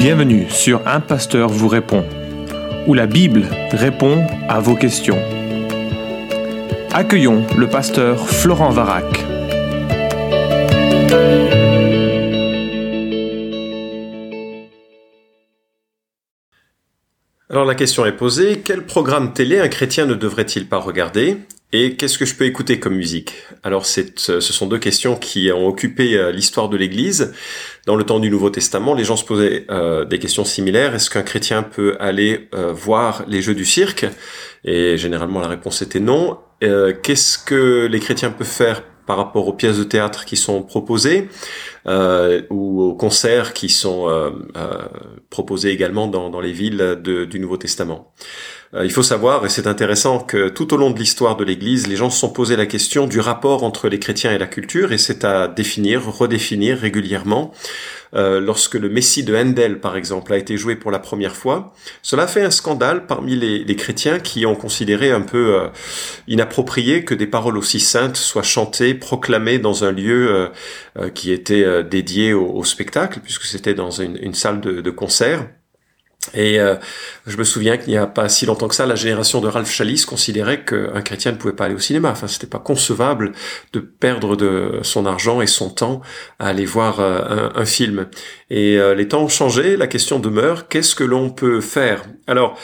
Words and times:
Bienvenue 0.00 0.48
sur 0.48 0.88
Un 0.88 1.00
Pasteur 1.00 1.50
vous 1.50 1.68
répond, 1.68 2.06
où 2.86 2.94
la 2.94 3.06
Bible 3.06 3.44
répond 3.70 4.26
à 4.48 4.58
vos 4.58 4.74
questions. 4.74 5.18
Accueillons 6.90 7.44
le 7.58 7.68
pasteur 7.68 8.26
Florent 8.26 8.70
Varac. 8.70 9.04
Alors 17.50 17.66
la 17.66 17.74
question 17.74 18.06
est 18.06 18.16
posée, 18.16 18.62
quel 18.64 18.86
programme 18.86 19.34
télé 19.34 19.60
un 19.60 19.68
chrétien 19.68 20.06
ne 20.06 20.14
devrait-il 20.14 20.66
pas 20.66 20.78
regarder? 20.78 21.36
Et 21.72 21.94
qu'est-ce 21.94 22.18
que 22.18 22.24
je 22.24 22.34
peux 22.34 22.46
écouter 22.46 22.80
comme 22.80 22.96
musique? 22.96 23.34
Alors 23.62 23.86
ce 23.86 24.40
sont 24.40 24.66
deux 24.66 24.78
questions 24.78 25.14
qui 25.14 25.52
ont 25.52 25.68
occupé 25.68 26.16
euh, 26.16 26.32
l'histoire 26.32 26.68
de 26.68 26.76
l'Église. 26.76 27.32
Dans 27.86 27.94
le 27.94 28.02
temps 28.02 28.18
du 28.18 28.28
Nouveau 28.28 28.50
Testament, 28.50 28.94
les 28.94 29.04
gens 29.04 29.16
se 29.16 29.24
posaient 29.24 29.66
euh, 29.70 30.04
des 30.04 30.18
questions 30.18 30.44
similaires. 30.44 30.96
Est-ce 30.96 31.10
qu'un 31.10 31.22
chrétien 31.22 31.62
peut 31.62 31.96
aller 32.00 32.48
euh, 32.54 32.72
voir 32.72 33.24
les 33.28 33.40
jeux 33.40 33.54
du 33.54 33.64
cirque? 33.64 34.04
Et 34.64 34.96
généralement 34.96 35.40
la 35.40 35.48
réponse 35.48 35.80
était 35.80 36.00
non. 36.00 36.38
Qu'est-ce 36.60 37.38
que 37.38 37.86
les 37.90 38.00
chrétiens 38.00 38.30
peuvent 38.30 38.46
faire 38.46 38.82
par 39.06 39.16
rapport 39.16 39.48
aux 39.48 39.54
pièces 39.54 39.78
de 39.78 39.84
théâtre 39.84 40.26
qui 40.26 40.36
sont 40.36 40.62
proposées? 40.62 41.28
Ou 41.86 42.82
aux 42.82 42.94
concerts 42.94 43.52
qui 43.52 43.68
sont 43.68 44.32
proposés 45.30 45.70
également 45.70 46.06
dans, 46.06 46.30
dans 46.30 46.40
les 46.40 46.52
villes 46.52 46.98
du 47.02 47.40
Nouveau 47.40 47.56
Testament 47.56 48.12
euh, 48.72 48.84
il 48.84 48.92
faut 48.92 49.02
savoir, 49.02 49.44
et 49.44 49.48
c'est 49.48 49.66
intéressant, 49.66 50.20
que 50.20 50.48
tout 50.48 50.72
au 50.72 50.76
long 50.76 50.90
de 50.90 50.98
l'histoire 50.98 51.36
de 51.36 51.42
l'Église, 51.42 51.88
les 51.88 51.96
gens 51.96 52.08
se 52.08 52.20
sont 52.20 52.30
posé 52.30 52.54
la 52.54 52.66
question 52.66 53.08
du 53.08 53.18
rapport 53.18 53.64
entre 53.64 53.88
les 53.88 53.98
chrétiens 53.98 54.32
et 54.32 54.38
la 54.38 54.46
culture, 54.46 54.92
et 54.92 54.98
c'est 54.98 55.24
à 55.24 55.48
définir, 55.48 56.06
redéfinir 56.06 56.78
régulièrement. 56.78 57.52
Euh, 58.14 58.40
lorsque 58.40 58.74
le 58.74 58.88
Messie 58.88 59.22
de 59.22 59.36
Handel, 59.36 59.80
par 59.80 59.96
exemple, 59.96 60.32
a 60.32 60.36
été 60.36 60.56
joué 60.56 60.76
pour 60.76 60.90
la 60.90 60.98
première 61.00 61.34
fois, 61.34 61.74
cela 62.02 62.24
a 62.24 62.26
fait 62.28 62.42
un 62.42 62.50
scandale 62.50 63.06
parmi 63.06 63.34
les, 63.36 63.76
chrétiens 63.76 64.18
qui 64.18 64.46
ont 64.46 64.56
considéré 64.56 65.10
un 65.10 65.20
peu 65.20 65.54
euh, 65.54 65.68
inapproprié 66.28 67.04
que 67.04 67.14
des 67.14 67.26
paroles 67.26 67.56
aussi 67.56 67.80
saintes 67.80 68.16
soient 68.16 68.42
chantées, 68.42 68.94
proclamées 68.94 69.58
dans 69.58 69.84
un 69.84 69.92
lieu 69.92 70.50
qui 71.14 71.32
était 71.32 71.64
dédié 71.88 72.32
au, 72.32 72.64
spectacle, 72.64 73.20
puisque 73.20 73.44
c'était 73.44 73.74
dans 73.74 73.90
une, 73.90 74.34
salle 74.34 74.60
de, 74.60 74.80
de 74.80 74.90
concert. 74.90 75.48
Et 76.34 76.60
euh, 76.60 76.76
je 77.26 77.36
me 77.36 77.44
souviens 77.44 77.78
qu'il 77.78 77.88
n'y 77.88 77.96
a 77.96 78.06
pas 78.06 78.28
si 78.28 78.44
longtemps 78.44 78.68
que 78.68 78.74
ça, 78.74 78.84
la 78.84 78.94
génération 78.94 79.40
de 79.40 79.48
Ralph 79.48 79.70
Chalice 79.70 80.04
considérait 80.04 80.64
qu'un 80.64 81.00
chrétien 81.00 81.32
ne 81.32 81.38
pouvait 81.38 81.54
pas 81.54 81.64
aller 81.64 81.74
au 81.74 81.80
cinéma. 81.80 82.10
Enfin, 82.10 82.28
c'était 82.28 82.46
pas 82.46 82.58
concevable 82.58 83.32
de 83.72 83.80
perdre 83.80 84.36
de 84.36 84.80
son 84.82 85.06
argent 85.06 85.40
et 85.40 85.46
son 85.46 85.70
temps 85.70 86.02
à 86.38 86.48
aller 86.48 86.66
voir 86.66 87.00
euh, 87.00 87.48
un, 87.54 87.64
film. 87.64 88.06
Et 88.50 88.78
euh, 88.78 88.94
les 88.94 89.08
temps 89.08 89.22
ont 89.22 89.28
changé. 89.28 89.76
La 89.78 89.86
question 89.86 90.18
demeure 90.18 90.68
qu'est-ce 90.68 90.94
que 90.94 91.04
l'on 91.04 91.30
peut 91.30 91.60
faire? 91.60 92.04
Alors, 92.26 92.58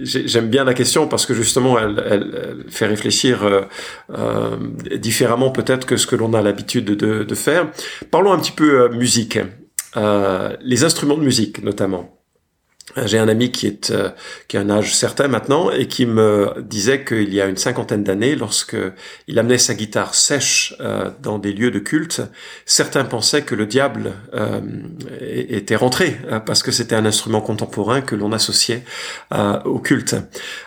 j'aime 0.00 0.48
bien 0.48 0.64
la 0.64 0.74
question 0.74 1.06
parce 1.06 1.26
que 1.26 1.34
justement, 1.34 1.78
elle, 1.78 2.02
elle, 2.08 2.64
fait 2.68 2.86
réfléchir 2.86 3.66
différemment 4.96 5.50
peut-être 5.50 5.86
que 5.86 5.98
ce 5.98 6.06
que 6.06 6.16
l'on 6.16 6.32
a 6.32 6.40
l'habitude 6.40 6.86
de, 6.86 7.24
de, 7.24 7.34
faire. 7.34 7.70
Parlons 8.10 8.32
un 8.32 8.38
petit 8.38 8.52
peu 8.52 8.88
musique. 8.88 9.38
les 9.96 10.84
instruments 10.84 11.18
de 11.18 11.24
musique, 11.24 11.62
notamment. 11.62 12.23
J'ai 13.06 13.18
un 13.18 13.28
ami 13.28 13.50
qui 13.50 13.66
est 13.66 13.90
euh, 13.90 14.10
qui 14.46 14.58
a 14.58 14.60
un 14.60 14.68
âge 14.68 14.94
certain 14.94 15.26
maintenant 15.26 15.70
et 15.70 15.88
qui 15.88 16.04
me 16.04 16.52
disait 16.60 17.02
qu'il 17.02 17.32
y 17.32 17.40
a 17.40 17.46
une 17.46 17.56
cinquantaine 17.56 18.04
d'années, 18.04 18.36
lorsque 18.36 18.76
il 19.26 19.38
amenait 19.38 19.58
sa 19.58 19.74
guitare 19.74 20.14
sèche 20.14 20.76
euh, 20.80 21.10
dans 21.22 21.38
des 21.38 21.52
lieux 21.54 21.70
de 21.70 21.78
culte, 21.78 22.22
certains 22.66 23.04
pensaient 23.04 23.42
que 23.42 23.54
le 23.54 23.64
diable 23.64 24.12
euh, 24.34 24.60
était 25.18 25.76
rentré 25.76 26.18
hein, 26.30 26.40
parce 26.40 26.62
que 26.62 26.70
c'était 26.72 26.94
un 26.94 27.06
instrument 27.06 27.40
contemporain 27.40 28.02
que 28.02 28.14
l'on 28.14 28.32
associait 28.32 28.84
au 29.64 29.78
culte. 29.78 30.16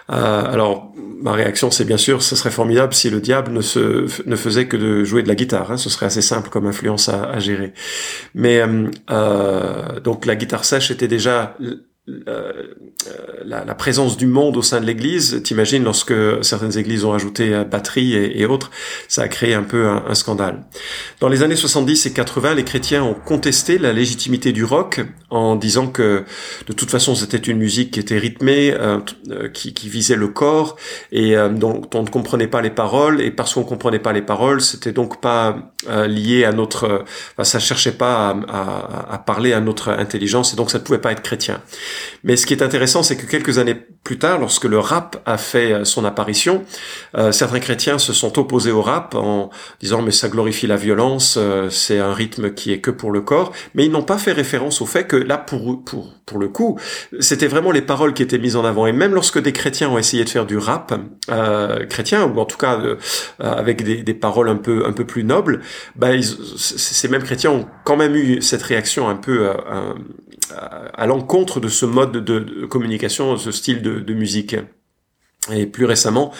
alors 0.07 0.91
ma 1.21 1.33
réaction, 1.33 1.71
c'est 1.71 1.85
bien 1.85 1.97
sûr, 1.97 2.21
ce 2.21 2.35
serait 2.35 2.52
formidable 2.52 2.93
si 2.93 3.09
le 3.09 3.21
diable 3.21 3.52
ne 3.52 3.61
se 3.61 4.08
ne 4.27 4.36
faisait 4.36 4.67
que 4.67 4.77
de 4.77 5.03
jouer 5.03 5.23
de 5.23 5.27
la 5.27 5.36
guitare. 5.36 5.71
Hein, 5.71 5.77
ce 5.77 5.89
serait 5.89 6.08
assez 6.08 6.21
simple 6.21 6.49
comme 6.49 6.65
influence 6.65 7.09
à, 7.09 7.23
à 7.23 7.39
gérer. 7.39 7.73
Mais 8.33 8.61
donc 10.03 10.25
la 10.25 10.36
guitare 10.36 10.65
sèche 10.65 10.92
était 10.92 11.08
déjà 11.08 11.55
euh, 11.61 11.87
la, 12.07 13.65
la, 13.65 13.75
présence 13.75 14.15
du 14.15 14.27
monde 14.27 14.55
au 14.55 14.61
sein 14.61 14.79
de 14.79 14.85
l'Église. 14.85 15.41
T'imagines 15.43 15.83
lorsque 15.83 16.13
certaines 16.41 16.77
églises 16.77 17.03
ont 17.03 17.13
ajouté 17.13 17.53
euh, 17.53 17.65
batterie 17.65 18.15
et, 18.15 18.45
autres, 18.45 18.71
ça 19.09 19.23
a 19.23 19.27
créé 19.27 19.53
un 19.53 19.63
peu 19.63 19.87
un, 19.87 20.15
scandale. 20.15 20.63
Dans 21.19 21.27
les 21.27 21.43
années 21.43 21.57
70 21.57 22.05
et 22.05 22.13
80, 22.13 22.55
les 22.55 22.63
chrétiens 22.63 23.03
ont 23.03 23.13
contesté 23.13 23.77
la 23.77 23.91
légitimité 23.91 24.53
du 24.53 24.63
rock 24.63 25.01
en 25.29 25.57
disant 25.57 25.87
que 25.87 26.23
de 26.67 26.73
toute 26.73 26.89
façon 26.89 27.13
c'était 27.13 27.37
une 27.37 27.57
musique 27.57 27.91
qui 27.91 27.99
était 27.99 28.17
rythmée, 28.17 28.73
euh, 28.73 28.99
qui, 29.53 29.73
qui, 29.73 29.89
visait 29.89 30.15
le 30.15 30.29
corps 30.29 30.77
et 31.11 31.35
dont 31.51 31.81
on 31.93 32.03
ne 32.03 32.09
comprenait 32.09 32.47
pas 32.47 32.61
les 32.61 32.69
paroles 32.69 33.21
et 33.21 33.31
parce 33.31 33.53
qu'on 33.53 33.63
comprenait 33.63 33.99
pas 33.99 34.13
les 34.13 34.21
paroles, 34.21 34.61
c'était 34.61 34.93
donc 34.93 35.19
pas 35.19 35.73
lié 36.07 36.45
à 36.45 36.51
notre, 36.51 37.03
enfin, 37.33 37.43
ça 37.43 37.59
cherchait 37.59 37.91
pas 37.91 38.29
à, 38.29 38.37
à, 38.47 39.13
à 39.13 39.17
parler 39.17 39.53
à 39.53 39.59
notre 39.59 39.89
intelligence 39.89 40.53
et 40.53 40.55
donc 40.55 40.71
ça 40.71 40.79
ne 40.79 40.83
pouvait 40.83 40.99
pas 40.99 41.11
être 41.11 41.21
chrétien. 41.21 41.61
Mais 42.23 42.35
ce 42.35 42.45
qui 42.45 42.53
est 42.53 42.61
intéressant, 42.63 43.03
c'est 43.03 43.17
que 43.17 43.25
quelques 43.25 43.58
années 43.58 43.75
plus 44.03 44.17
tard, 44.17 44.39
lorsque 44.39 44.63
le 44.63 44.80
rap 44.80 45.21
a 45.25 45.37
fait 45.37 45.73
euh, 45.73 45.83
son 45.83 46.05
apparition, 46.05 46.63
euh, 47.17 47.31
certains 47.31 47.59
chrétiens 47.59 47.97
se 47.97 48.13
sont 48.13 48.39
opposés 48.39 48.71
au 48.71 48.81
rap 48.81 49.15
en 49.15 49.49
disant 49.81 50.02
mais 50.02 50.11
ça 50.11 50.30
glorifie 50.30 50.67
la 50.67 50.77
violence, 50.77 51.36
euh, 51.37 51.69
c'est 51.69 51.99
un 51.99 52.13
rythme 52.13 52.53
qui 52.53 52.71
est 52.71 52.80
que 52.80 52.91
pour 52.91 53.11
le 53.11 53.21
corps, 53.21 53.52
mais 53.75 53.86
ils 53.86 53.91
n'ont 53.91 54.03
pas 54.03 54.17
fait 54.17 54.31
référence 54.31 54.81
au 54.81 54.86
fait 54.86 55.05
que 55.05 55.17
là 55.17 55.37
pour 55.37 55.83
pour 55.83 56.13
pour 56.25 56.39
le 56.39 56.49
coup, 56.49 56.77
c'était 57.19 57.47
vraiment 57.47 57.71
les 57.71 57.81
paroles 57.81 58.13
qui 58.13 58.21
étaient 58.21 58.37
mises 58.37 58.57
en 58.57 58.65
avant. 58.65 58.86
Et 58.86 58.91
même 58.91 59.13
lorsque 59.13 59.41
des 59.41 59.53
chrétiens 59.53 59.89
ont 59.89 59.97
essayé 59.97 60.25
de 60.25 60.30
faire 60.30 60.45
du 60.45 60.57
rap 60.57 60.93
euh, 61.30 61.86
chrétien 61.86 62.25
ou 62.25 62.37
en 62.37 62.45
tout 62.45 62.57
cas 62.57 62.81
avec 63.39 63.83
des, 63.83 64.03
des, 64.03 64.13
paroles 64.13 64.49
un 64.49 64.57
peu 64.57 64.86
un 64.86 64.91
peu 64.91 65.05
plus 65.05 65.23
nobles, 65.23 65.61
bah 65.95 66.09
ces 66.21 67.07
mêmes 67.07 67.23
chrétiens 67.23 67.52
ont 67.52 67.65
quand 67.86 67.95
même 67.95 68.15
eu 68.15 68.41
cette 68.41 68.63
réaction 68.63 69.07
un 69.07 69.15
peu 69.15 69.49
à 70.52 71.05
l'encontre 71.05 71.59
de 71.59 71.67
ce 71.67 71.85
mode 71.85 72.11
de, 72.23 72.65
communication, 72.65 73.37
ce 73.37 73.52
style 73.52 73.81
de 73.81 74.13
musique. 74.13 74.55
Et 75.53 75.65
plus 75.65 75.85
récemment, 75.85 76.33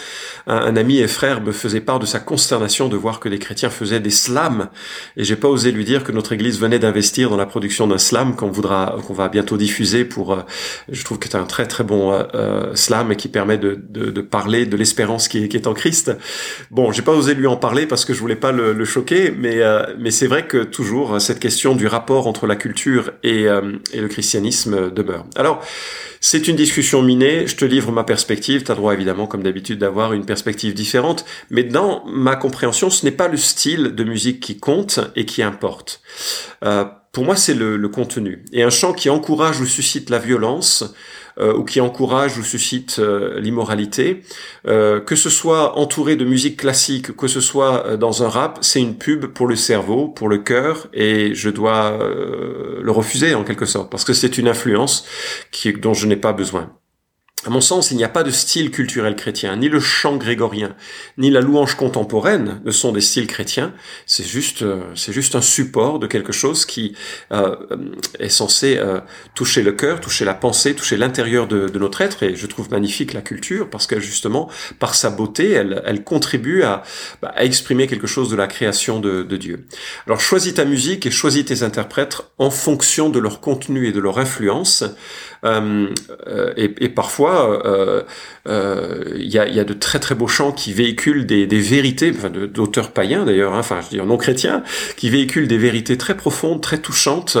un, 0.46 0.76
ami 0.76 0.98
et 0.98 1.08
frère 1.08 1.40
me 1.40 1.52
faisait 1.52 1.80
part 1.80 1.98
de 1.98 2.06
sa 2.06 2.20
consternation 2.20 2.88
de 2.88 2.96
voir 2.96 3.20
que 3.20 3.28
les 3.28 3.38
chrétiens 3.38 3.70
faisaient 3.70 4.00
des 4.00 4.10
slams. 4.10 4.68
Et 5.16 5.24
j'ai 5.24 5.36
pas 5.36 5.48
osé 5.48 5.72
lui 5.72 5.84
dire 5.84 6.04
que 6.04 6.12
notre 6.12 6.32
église 6.32 6.58
venait 6.58 6.78
d'investir 6.78 7.30
dans 7.30 7.36
la 7.36 7.46
production 7.46 7.86
d'un 7.86 7.98
slam 7.98 8.36
qu'on 8.36 8.50
voudra, 8.50 8.96
qu'on 9.06 9.14
va 9.14 9.28
bientôt 9.28 9.56
diffuser 9.56 10.04
pour, 10.04 10.32
euh, 10.32 10.42
je 10.88 11.04
trouve 11.04 11.18
que 11.18 11.28
c'est 11.28 11.36
un 11.36 11.44
très 11.44 11.66
très 11.66 11.84
bon 11.84 12.12
euh, 12.12 12.22
euh, 12.34 12.74
slam 12.74 13.12
et 13.12 13.16
qui 13.16 13.28
permet 13.28 13.58
de, 13.58 13.78
de, 13.88 14.20
parler 14.20 14.66
de 14.66 14.76
l'espérance 14.76 15.28
qui, 15.28 15.38
est 15.38 15.66
en 15.66 15.74
Christ. 15.74 16.12
Bon, 16.70 16.92
j'ai 16.92 17.02
pas 17.02 17.12
osé 17.12 17.34
lui 17.34 17.46
en 17.46 17.56
parler 17.56 17.86
parce 17.86 18.04
que 18.04 18.12
je 18.12 18.20
voulais 18.20 18.36
pas 18.36 18.52
le, 18.52 18.84
choquer, 18.84 19.32
mais, 19.36 19.60
mais 19.98 20.10
c'est 20.10 20.26
vrai 20.26 20.46
que 20.46 20.62
toujours 20.62 21.20
cette 21.20 21.40
question 21.40 21.74
du 21.74 21.86
rapport 21.86 22.26
entre 22.26 22.46
la 22.46 22.56
culture 22.56 23.12
et, 23.22 23.44
et 23.44 24.00
le 24.00 24.08
christianisme 24.08 24.90
demeure. 24.90 25.24
Alors, 25.36 25.62
c'est 26.20 26.48
une 26.48 26.56
discussion 26.56 27.00
minée, 27.02 27.46
je 27.46 27.54
te 27.54 27.64
livre 27.64 27.92
ma 27.92 28.02
perspective, 28.02 28.64
tu 28.64 28.72
as 28.72 28.74
droit 28.74 28.92
évidemment 28.98 29.26
comme 29.26 29.42
d'habitude 29.42 29.78
d'avoir 29.78 30.12
une 30.12 30.26
perspective 30.26 30.74
différente, 30.74 31.24
mais 31.50 31.64
dans 31.64 32.04
ma 32.06 32.36
compréhension, 32.36 32.90
ce 32.90 33.04
n'est 33.04 33.12
pas 33.12 33.28
le 33.28 33.36
style 33.36 33.94
de 33.94 34.04
musique 34.04 34.40
qui 34.40 34.58
compte 34.58 35.00
et 35.16 35.24
qui 35.24 35.42
importe. 35.42 36.00
Euh, 36.64 36.84
pour 37.12 37.24
moi, 37.24 37.36
c'est 37.36 37.54
le, 37.54 37.76
le, 37.76 37.88
contenu. 37.88 38.44
Et 38.52 38.62
un 38.62 38.70
chant 38.70 38.92
qui 38.92 39.08
encourage 39.08 39.60
ou 39.60 39.66
suscite 39.66 40.10
la 40.10 40.18
violence, 40.18 40.94
euh, 41.40 41.54
ou 41.54 41.62
qui 41.62 41.80
encourage 41.80 42.36
ou 42.36 42.42
suscite 42.42 42.96
euh, 42.98 43.38
l'immoralité, 43.38 44.22
euh, 44.66 44.98
que 44.98 45.14
ce 45.14 45.30
soit 45.30 45.78
entouré 45.78 46.16
de 46.16 46.24
musique 46.24 46.56
classique, 46.56 47.14
que 47.16 47.28
ce 47.28 47.40
soit 47.40 47.96
dans 47.96 48.24
un 48.24 48.28
rap, 48.28 48.58
c'est 48.60 48.80
une 48.80 48.96
pub 48.96 49.26
pour 49.26 49.46
le 49.46 49.54
cerveau, 49.54 50.08
pour 50.08 50.28
le 50.28 50.38
cœur, 50.38 50.88
et 50.92 51.36
je 51.36 51.48
dois 51.48 51.96
le 52.00 52.90
refuser 52.90 53.34
en 53.34 53.44
quelque 53.44 53.66
sorte, 53.66 53.88
parce 53.90 54.04
que 54.04 54.12
c'est 54.12 54.36
une 54.36 54.48
influence 54.48 55.06
qui, 55.52 55.72
dont 55.72 55.94
je 55.94 56.06
n'ai 56.06 56.16
pas 56.16 56.32
besoin. 56.32 56.72
À 57.48 57.50
mon 57.50 57.62
sens, 57.62 57.92
il 57.92 57.96
n'y 57.96 58.04
a 58.04 58.10
pas 58.10 58.24
de 58.24 58.30
style 58.30 58.70
culturel 58.70 59.16
chrétien, 59.16 59.56
ni 59.56 59.70
le 59.70 59.80
chant 59.80 60.18
grégorien, 60.18 60.76
ni 61.16 61.30
la 61.30 61.40
louange 61.40 61.76
contemporaine 61.76 62.60
ne 62.62 62.70
sont 62.70 62.92
des 62.92 63.00
styles 63.00 63.26
chrétiens. 63.26 63.72
C'est 64.04 64.26
juste, 64.26 64.60
euh, 64.60 64.82
c'est 64.94 65.14
juste 65.14 65.34
un 65.34 65.40
support 65.40 65.98
de 65.98 66.06
quelque 66.06 66.30
chose 66.30 66.66
qui 66.66 66.94
euh, 67.32 67.56
est 68.18 68.28
censé 68.28 68.76
euh, 68.76 69.00
toucher 69.34 69.62
le 69.62 69.72
cœur, 69.72 70.02
toucher 70.02 70.26
la 70.26 70.34
pensée, 70.34 70.74
toucher 70.74 70.98
l'intérieur 70.98 71.46
de, 71.46 71.70
notre 71.78 72.02
être. 72.02 72.22
Et 72.22 72.36
je 72.36 72.46
trouve 72.46 72.70
magnifique 72.70 73.14
la 73.14 73.22
culture 73.22 73.70
parce 73.70 73.86
que 73.86 73.98
justement, 73.98 74.50
par 74.78 74.94
sa 74.94 75.08
beauté, 75.08 75.52
elle, 75.52 76.04
contribue 76.04 76.64
à, 76.64 76.82
bah, 77.22 77.32
à, 77.34 77.46
exprimer 77.46 77.86
quelque 77.86 78.06
chose 78.06 78.28
de 78.28 78.36
la 78.36 78.46
création 78.46 79.00
de, 79.00 79.22
Dieu. 79.38 79.64
Alors, 80.06 80.20
choisis 80.20 80.52
ta 80.52 80.66
musique 80.66 81.06
et 81.06 81.10
choisis 81.10 81.46
tes 81.46 81.62
interprètes 81.62 82.20
en 82.36 82.50
fonction 82.50 83.08
de 83.08 83.18
leur 83.18 83.40
contenu 83.40 83.86
et 83.88 83.92
de 83.92 84.00
leur 84.00 84.18
influence. 84.18 84.84
Et, 85.44 86.88
parfois, 86.88 87.37
fois, 87.38 87.66
euh, 87.66 88.02
euh, 88.48 89.12
il 89.16 89.32
y, 89.32 89.38
a, 89.38 89.48
y, 89.48 89.60
a, 89.60 89.64
de 89.64 89.74
très 89.74 89.98
très 89.98 90.14
beaux 90.14 90.28
chants 90.28 90.52
qui 90.52 90.72
véhiculent 90.72 91.26
des, 91.26 91.46
des 91.46 91.60
vérités, 91.60 92.12
enfin 92.16 92.30
d'auteurs 92.30 92.90
païens 92.90 93.24
d'ailleurs, 93.24 93.54
hein, 93.54 93.60
enfin 93.60 93.80
je 93.82 93.88
dire 93.88 94.06
non 94.06 94.16
chrétiens, 94.16 94.62
qui 94.96 95.10
véhiculent 95.10 95.48
des 95.48 95.58
vérités 95.58 95.96
très 95.96 96.16
profondes, 96.16 96.60
très 96.60 96.78
touchantes 96.78 97.38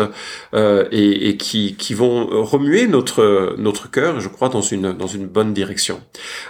euh, 0.54 0.86
et, 0.92 1.28
et 1.28 1.36
qui, 1.36 1.76
qui, 1.76 1.94
vont 1.94 2.26
remuer 2.44 2.86
notre 2.86 3.54
notre 3.58 3.90
cœur, 3.90 4.20
je 4.20 4.28
crois, 4.28 4.48
dans 4.48 4.60
une 4.60 4.92
dans 4.92 5.06
une 5.06 5.26
bonne 5.26 5.52
direction. 5.52 6.00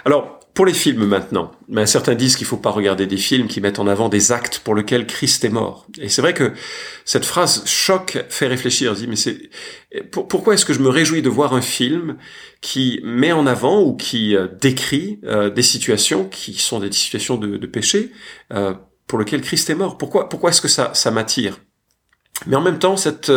Alors 0.05 0.38
pour 0.59 0.65
les 0.65 0.73
films 0.73 1.05
maintenant, 1.05 1.53
mais 1.69 1.85
certains 1.85 2.15
disent 2.15 2.35
qu'il 2.35 2.45
faut 2.45 2.57
pas 2.57 2.71
regarder 2.71 3.07
des 3.07 3.15
films 3.15 3.47
qui 3.47 3.61
mettent 3.61 3.79
en 3.79 3.87
avant 3.87 4.09
des 4.09 4.33
actes 4.33 4.59
pour 4.59 4.75
lesquels 4.75 5.07
Christ 5.07 5.45
est 5.45 5.49
mort. 5.49 5.87
Et 6.01 6.09
c'est 6.09 6.21
vrai 6.21 6.33
que 6.33 6.51
cette 7.05 7.23
phrase 7.23 7.63
choque, 7.65 8.25
fait 8.27 8.47
réfléchir. 8.47 8.93
dit 8.93 9.07
mais 9.07 9.15
c'est 9.15 9.39
pourquoi 10.11 10.55
est-ce 10.55 10.65
que 10.65 10.73
je 10.73 10.81
me 10.81 10.89
réjouis 10.89 11.21
de 11.21 11.29
voir 11.29 11.53
un 11.53 11.61
film 11.61 12.17
qui 12.59 12.99
met 13.05 13.31
en 13.31 13.47
avant 13.47 13.81
ou 13.81 13.95
qui 13.95 14.35
euh, 14.35 14.49
décrit 14.59 15.21
euh, 15.23 15.49
des 15.49 15.61
situations 15.61 16.25
qui 16.25 16.55
sont 16.55 16.81
des 16.81 16.91
situations 16.91 17.37
de, 17.37 17.55
de 17.55 17.65
péché 17.65 18.11
euh, 18.51 18.73
pour 19.07 19.17
lesquelles 19.17 19.39
Christ 19.39 19.69
est 19.69 19.75
mort? 19.75 19.97
Pourquoi 19.97 20.27
pourquoi 20.27 20.49
est-ce 20.49 20.59
que 20.59 20.67
ça 20.67 20.93
ça 20.93 21.09
m'attire? 21.09 21.57
Mais 22.47 22.57
en 22.57 22.61
même 22.61 22.79
temps, 22.79 22.97
cette 22.97 23.31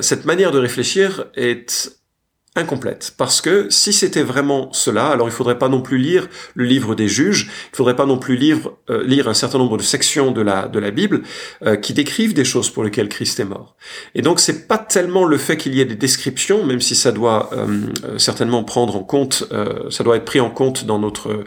cette 0.00 0.26
manière 0.26 0.52
de 0.52 0.60
réfléchir 0.60 1.24
est 1.34 1.90
incomplète. 2.54 3.14
Parce 3.16 3.40
que 3.40 3.70
si 3.70 3.94
c'était 3.94 4.22
vraiment 4.22 4.70
cela, 4.72 5.08
alors 5.08 5.26
il 5.26 5.32
faudrait 5.32 5.58
pas 5.58 5.70
non 5.70 5.80
plus 5.80 5.96
lire 5.96 6.28
le 6.54 6.64
livre 6.64 6.94
des 6.94 7.08
juges, 7.08 7.50
il 7.72 7.76
faudrait 7.76 7.96
pas 7.96 8.04
non 8.04 8.18
plus 8.18 8.36
lire, 8.36 8.70
euh, 8.90 9.02
lire 9.04 9.26
un 9.28 9.34
certain 9.34 9.56
nombre 9.56 9.78
de 9.78 9.82
sections 9.82 10.32
de 10.32 10.42
la, 10.42 10.68
de 10.68 10.78
la 10.78 10.90
Bible 10.90 11.22
euh, 11.64 11.76
qui 11.76 11.94
décrivent 11.94 12.34
des 12.34 12.44
choses 12.44 12.68
pour 12.68 12.84
lesquelles 12.84 13.08
Christ 13.08 13.40
est 13.40 13.46
mort. 13.46 13.74
Et 14.14 14.20
donc 14.20 14.38
c'est 14.38 14.68
pas 14.68 14.76
tellement 14.76 15.24
le 15.24 15.38
fait 15.38 15.56
qu'il 15.56 15.74
y 15.74 15.80
ait 15.80 15.86
des 15.86 15.96
descriptions, 15.96 16.64
même 16.66 16.80
si 16.80 16.94
ça 16.94 17.10
doit 17.10 17.50
euh, 17.54 17.86
certainement 18.18 18.64
prendre 18.64 18.96
en 18.96 19.04
compte, 19.04 19.44
ça 19.90 20.04
doit 20.04 20.16
être 20.16 20.24
pris 20.24 20.40
en 20.40 20.50
compte 20.50 20.84
dans 20.84 20.98
notre 20.98 21.44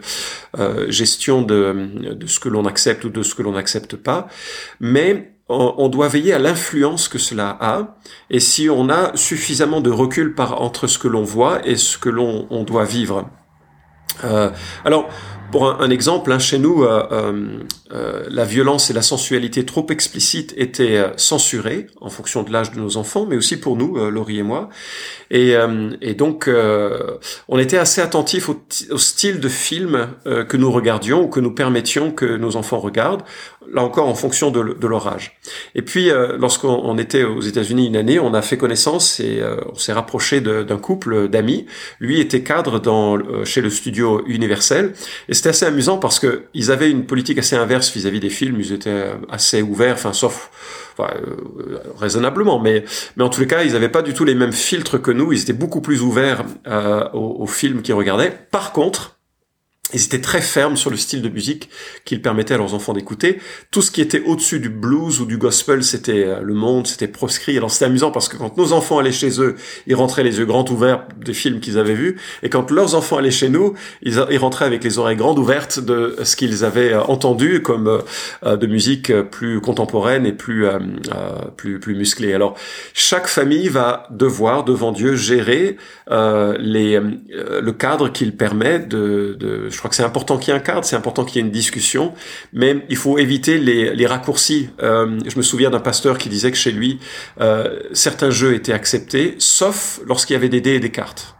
gestion 0.88 1.42
de, 1.42 2.14
de 2.14 2.26
ce 2.26 2.40
que 2.40 2.48
l'on 2.48 2.66
accepte 2.66 3.04
ou 3.04 3.10
de 3.10 3.22
ce 3.22 3.34
que 3.34 3.42
l'on 3.42 3.52
n'accepte 3.52 3.96
pas, 3.96 4.28
mais 4.80 5.35
on 5.48 5.88
doit 5.88 6.08
veiller 6.08 6.32
à 6.32 6.38
l'influence 6.38 7.08
que 7.08 7.18
cela 7.18 7.56
a, 7.60 7.96
et 8.30 8.40
si 8.40 8.68
on 8.68 8.88
a 8.88 9.16
suffisamment 9.16 9.80
de 9.80 9.90
recul 9.90 10.34
par 10.34 10.60
entre 10.60 10.86
ce 10.88 10.98
que 10.98 11.06
l'on 11.08 11.22
voit 11.22 11.66
et 11.66 11.76
ce 11.76 11.98
que 11.98 12.08
l'on 12.08 12.46
on 12.50 12.64
doit 12.64 12.84
vivre. 12.84 13.30
Euh, 14.24 14.50
alors, 14.84 15.08
pour 15.52 15.80
un, 15.80 15.90
exemple, 15.90 16.32
hein, 16.32 16.38
chez 16.38 16.58
nous, 16.58 16.82
euh, 16.82 17.06
euh, 17.12 17.58
euh, 17.92 18.24
la 18.28 18.44
violence 18.44 18.90
et 18.90 18.92
la 18.92 19.02
sensualité 19.02 19.64
trop 19.64 19.86
explicites 19.90 20.54
étaient 20.56 21.04
censurées 21.16 21.86
en 22.00 22.10
fonction 22.10 22.42
de 22.42 22.52
l'âge 22.52 22.72
de 22.72 22.80
nos 22.80 22.96
enfants, 22.96 23.26
mais 23.26 23.36
aussi 23.36 23.56
pour 23.58 23.76
nous, 23.76 23.96
Laurie 24.10 24.38
et 24.38 24.42
moi. 24.42 24.68
Et, 25.30 25.54
donc, 26.16 26.50
on 27.48 27.58
était 27.58 27.78
assez 27.78 28.00
attentifs 28.00 28.48
au, 28.48 28.98
style 28.98 29.40
de 29.40 29.48
film 29.48 30.08
que 30.24 30.56
nous 30.56 30.70
regardions 30.70 31.24
ou 31.24 31.28
que 31.28 31.40
nous 31.40 31.52
permettions 31.52 32.10
que 32.10 32.24
nos 32.24 32.56
enfants 32.56 32.78
regardent 32.78 33.24
là 33.72 33.82
encore 33.82 34.06
en 34.08 34.14
fonction 34.14 34.52
de, 34.52 34.86
leur 34.86 35.08
âge. 35.08 35.38
Et 35.74 35.82
puis, 35.82 36.10
lorsqu'on 36.38 36.96
était 36.98 37.24
aux 37.24 37.40
États-Unis 37.40 37.86
une 37.86 37.96
année, 37.96 38.20
on 38.20 38.34
a 38.34 38.42
fait 38.42 38.56
connaissance 38.56 39.20
et 39.20 39.42
on 39.72 39.74
s'est 39.74 39.92
rapproché 39.92 40.40
d'un 40.40 40.78
couple 40.78 41.28
d'amis. 41.28 41.66
Lui 42.00 42.20
était 42.20 42.42
cadre 42.42 42.78
dans, 42.78 43.18
chez 43.44 43.60
le 43.60 43.70
studio 43.70 44.22
Universel 44.26 44.92
c'était 45.46 45.64
assez 45.64 45.66
amusant 45.66 45.98
parce 45.98 46.18
que 46.18 46.44
ils 46.54 46.72
avaient 46.72 46.90
une 46.90 47.06
politique 47.06 47.38
assez 47.38 47.54
inverse 47.54 47.92
vis-à-vis 47.92 48.18
des 48.18 48.30
films. 48.30 48.58
Ils 48.58 48.72
étaient 48.72 49.12
assez 49.30 49.62
ouverts, 49.62 49.94
enfin 49.94 50.12
sauf 50.12 50.50
enfin, 50.98 51.12
raisonnablement, 51.98 52.58
mais 52.58 52.84
mais 53.16 53.22
en 53.22 53.28
tous 53.28 53.40
les 53.40 53.46
cas, 53.46 53.62
ils 53.62 53.72
n'avaient 53.72 53.88
pas 53.88 54.02
du 54.02 54.12
tout 54.12 54.24
les 54.24 54.34
mêmes 54.34 54.52
filtres 54.52 55.00
que 55.00 55.12
nous. 55.12 55.32
Ils 55.32 55.42
étaient 55.42 55.52
beaucoup 55.52 55.80
plus 55.80 56.02
ouverts 56.02 56.44
aux, 57.14 57.36
aux 57.38 57.46
films 57.46 57.82
qu'ils 57.82 57.94
regardaient. 57.94 58.36
Par 58.50 58.72
contre 58.72 59.15
ils 59.94 60.04
étaient 60.04 60.20
très 60.20 60.40
fermes 60.40 60.76
sur 60.76 60.90
le 60.90 60.96
style 60.96 61.22
de 61.22 61.28
musique 61.28 61.70
qu'ils 62.04 62.20
permettaient 62.20 62.54
à 62.54 62.56
leurs 62.56 62.74
enfants 62.74 62.92
d'écouter. 62.92 63.38
Tout 63.70 63.82
ce 63.82 63.92
qui 63.92 64.00
était 64.00 64.20
au-dessus 64.20 64.58
du 64.58 64.68
blues 64.68 65.20
ou 65.20 65.26
du 65.26 65.38
gospel, 65.38 65.84
c'était 65.84 66.24
euh, 66.24 66.40
le 66.40 66.54
monde, 66.54 66.88
c'était 66.88 67.06
proscrit. 67.06 67.56
Alors 67.56 67.70
c'était 67.70 67.84
amusant 67.84 68.10
parce 68.10 68.28
que 68.28 68.36
quand 68.36 68.56
nos 68.56 68.72
enfants 68.72 68.98
allaient 68.98 69.12
chez 69.12 69.40
eux, 69.40 69.54
ils 69.86 69.94
rentraient 69.94 70.24
les 70.24 70.38
yeux 70.38 70.44
grands 70.44 70.64
ouverts 70.64 71.04
des 71.24 71.34
films 71.34 71.60
qu'ils 71.60 71.78
avaient 71.78 71.94
vus. 71.94 72.18
Et 72.42 72.50
quand 72.50 72.72
leurs 72.72 72.96
enfants 72.96 73.18
allaient 73.18 73.30
chez 73.30 73.48
nous, 73.48 73.74
ils, 74.02 74.18
rentraient 74.38 74.64
avec 74.64 74.82
les 74.82 74.98
oreilles 74.98 75.16
grandes 75.16 75.38
ouvertes 75.38 75.78
de 75.78 76.16
ce 76.24 76.34
qu'ils 76.34 76.64
avaient 76.64 76.92
euh, 76.92 77.02
entendu 77.02 77.62
comme 77.62 78.02
euh, 78.44 78.56
de 78.56 78.66
musique 78.66 79.12
plus 79.30 79.60
contemporaine 79.60 80.26
et 80.26 80.32
plus, 80.32 80.66
plus, 81.56 81.78
plus 81.78 81.94
musclée. 81.94 82.34
Alors 82.34 82.56
chaque 82.92 83.28
famille 83.28 83.68
va 83.68 84.08
devoir, 84.10 84.64
devant 84.64 84.90
Dieu, 84.90 85.14
gérer 85.14 85.76
les, 86.08 87.00
le 87.00 87.72
cadre 87.72 88.10
qu'il 88.10 88.36
permet 88.36 88.78
de, 88.78 89.36
de 89.38 89.70
je 89.76 89.80
crois 89.80 89.90
que 89.90 89.96
c'est 89.96 90.02
important 90.02 90.38
qu'il 90.38 90.54
y 90.54 90.56
ait 90.56 90.58
un 90.58 90.62
cadre, 90.62 90.86
c'est 90.86 90.96
important 90.96 91.22
qu'il 91.22 91.36
y 91.36 91.44
ait 91.44 91.46
une 91.46 91.52
discussion, 91.52 92.14
mais 92.54 92.86
il 92.88 92.96
faut 92.96 93.18
éviter 93.18 93.58
les, 93.58 94.06
raccourcis. 94.06 94.70
Euh, 94.82 95.18
je 95.26 95.36
me 95.36 95.42
souviens 95.42 95.68
d'un 95.68 95.80
pasteur 95.80 96.16
qui 96.16 96.30
disait 96.30 96.50
que 96.50 96.56
chez 96.56 96.72
lui, 96.72 96.98
euh, 97.42 97.78
certains 97.92 98.30
jeux 98.30 98.54
étaient 98.54 98.72
acceptés, 98.72 99.34
sauf 99.38 100.00
lorsqu'il 100.06 100.32
y 100.32 100.36
avait 100.38 100.48
des 100.48 100.62
dés 100.62 100.76
et 100.76 100.80
des 100.80 100.90
cartes. 100.90 101.34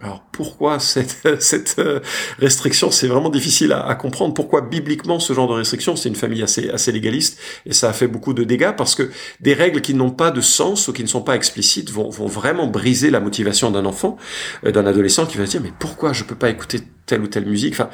Alors 0.00 0.24
pourquoi 0.32 0.78
cette, 0.78 1.20
euh, 1.78 2.00
restriction? 2.38 2.90
C'est 2.90 3.08
vraiment 3.08 3.28
difficile 3.28 3.72
à, 3.72 3.94
comprendre. 3.94 4.32
Pourquoi 4.32 4.62
bibliquement 4.62 5.20
ce 5.20 5.34
genre 5.34 5.48
de 5.48 5.52
restriction? 5.52 5.96
C'est 5.96 6.08
une 6.08 6.16
famille 6.16 6.42
assez, 6.42 6.70
assez 6.70 6.92
légaliste 6.92 7.38
et 7.66 7.74
ça 7.74 7.90
a 7.90 7.92
fait 7.92 8.08
beaucoup 8.08 8.32
de 8.32 8.42
dégâts 8.42 8.72
parce 8.74 8.94
que 8.94 9.10
des 9.40 9.52
règles 9.52 9.82
qui 9.82 9.92
n'ont 9.92 10.10
pas 10.10 10.30
de 10.30 10.40
sens 10.40 10.88
ou 10.88 10.94
qui 10.94 11.02
ne 11.02 11.08
sont 11.08 11.22
pas 11.22 11.36
explicites 11.36 11.90
vont, 11.90 12.08
vont 12.08 12.26
vraiment 12.26 12.66
briser 12.68 13.10
la 13.10 13.20
motivation 13.20 13.70
d'un 13.70 13.84
enfant, 13.84 14.16
d'un 14.62 14.86
adolescent 14.86 15.26
qui 15.26 15.36
va 15.36 15.44
se 15.44 15.52
dire 15.52 15.60
mais 15.62 15.72
pourquoi 15.78 16.14
je 16.14 16.24
peux 16.24 16.36
pas 16.36 16.48
écouter 16.48 16.80
telle 17.06 17.22
ou 17.22 17.26
telle 17.26 17.46
musique 17.46 17.74
Enfin, 17.74 17.90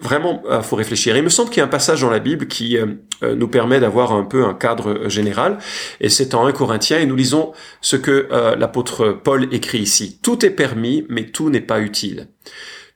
vraiment, 0.00 0.42
il 0.44 0.52
euh, 0.52 0.62
faut 0.62 0.76
réfléchir. 0.76 1.16
il 1.16 1.22
me 1.22 1.28
semble 1.28 1.50
qu'il 1.50 1.58
y 1.58 1.60
a 1.60 1.64
un 1.64 1.68
passage 1.68 2.00
dans 2.00 2.10
la 2.10 2.18
Bible 2.18 2.46
qui 2.46 2.76
nous 3.22 3.48
permet 3.48 3.80
d'avoir 3.80 4.12
un 4.12 4.24
peu 4.24 4.44
un 4.44 4.54
cadre 4.54 5.08
général 5.08 5.58
et 6.00 6.08
c'est 6.08 6.34
en 6.34 6.46
1 6.46 6.52
Corinthiens 6.52 6.98
et 6.98 7.06
nous 7.06 7.16
lisons 7.16 7.52
ce 7.80 7.96
que 7.96 8.28
l'apôtre 8.58 9.12
Paul 9.12 9.48
écrit 9.52 9.78
ici. 9.78 10.18
Tout 10.22 10.44
est 10.44 10.50
permis, 10.50 11.06
mais 11.08 11.26
tout 11.26 11.50
n'est 11.50 11.60
pas 11.60 11.80
utile. 11.80 12.28